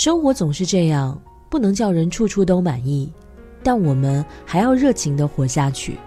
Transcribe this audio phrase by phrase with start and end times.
[0.00, 1.20] 生活总是这样，
[1.50, 3.12] 不能叫人处处都满意，
[3.62, 5.98] 但我们还要热情的活下去。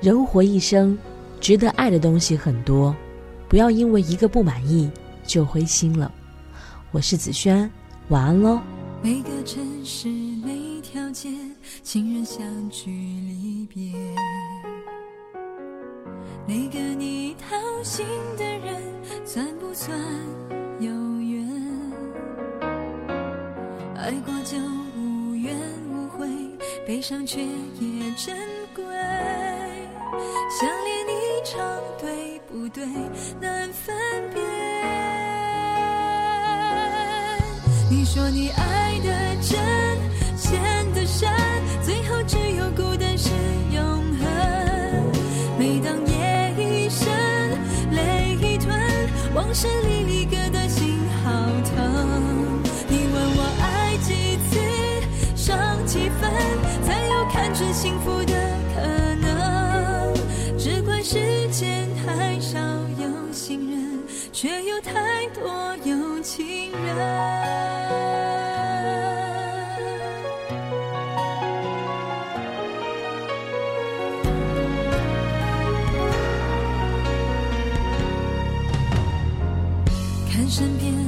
[0.00, 0.98] 人活一生，
[1.38, 2.96] 值得爱的东西很多，
[3.46, 4.90] 不要因为一个不满意
[5.22, 6.10] 就灰心了。
[6.92, 7.70] 我是子轩，
[8.08, 8.58] 晚安喽。
[9.02, 11.28] 每个城市，每条街，
[11.82, 13.92] 情人相聚离别。
[16.48, 18.06] 那个你掏心
[18.38, 18.82] 的人，
[19.26, 19.94] 算不算
[24.10, 24.58] 爱过就
[24.98, 25.56] 无怨
[25.88, 26.26] 无悔，
[26.84, 28.36] 悲伤却也珍
[28.74, 28.84] 贵。
[30.50, 31.60] 想念一场
[31.96, 32.84] 对不对，
[33.40, 33.94] 难分
[34.34, 34.42] 辨。
[37.88, 39.56] 你说你爱的真，
[40.36, 40.58] 切
[66.30, 66.96] 情人。
[80.30, 80.99] 看身边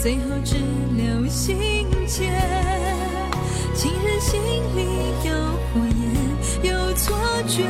[0.00, 0.56] 最后只
[0.96, 2.30] 留心结。
[3.74, 4.40] 情人心
[4.74, 4.80] 里
[5.24, 5.32] 有
[5.72, 7.62] 火焰，有错觉。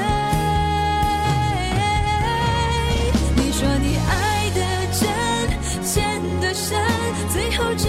[3.36, 4.60] 你说你爱的
[4.92, 5.04] 真，
[5.84, 6.78] 陷的深，
[7.32, 7.88] 最后只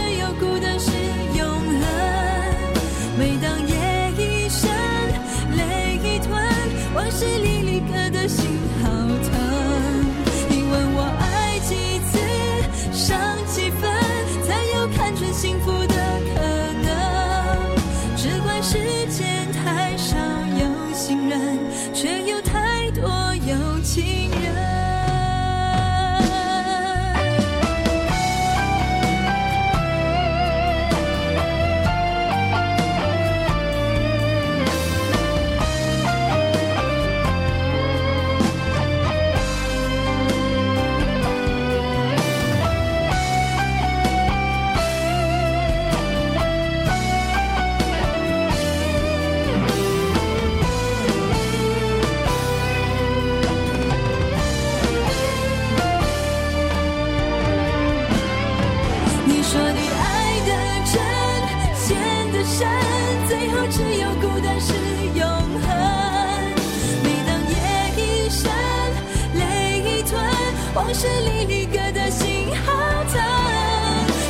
[70.89, 72.73] 往事历历疙瘩，心好
[73.03, 73.13] 疼。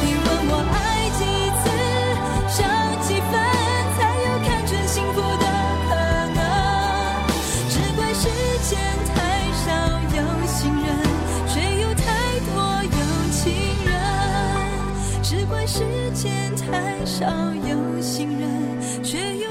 [0.04, 1.24] 你问我爱几
[1.56, 1.64] 次，
[2.52, 2.60] 伤
[3.00, 3.32] 几分，
[3.96, 5.46] 才有看穿幸福的
[5.88, 5.90] 可
[6.36, 6.38] 能？
[7.70, 8.28] 只怪世
[8.68, 8.76] 间
[9.16, 9.18] 太
[9.56, 9.72] 少
[10.18, 10.86] 有心人，
[11.48, 12.04] 却有太
[12.52, 12.52] 多
[12.84, 13.00] 有
[13.32, 13.40] 情
[13.86, 13.90] 人。
[15.24, 15.80] 只怪世
[16.14, 17.26] 间太少
[17.70, 18.44] 有心人，
[19.02, 19.49] 却有